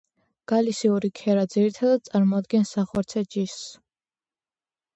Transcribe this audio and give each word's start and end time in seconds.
გალისიური 0.51 1.11
ქერა 1.19 1.43
ძირითადად 1.57 2.09
წარმოადგენს 2.09 2.73
სახორცე 2.79 3.25
ჯიშს. 3.37 3.63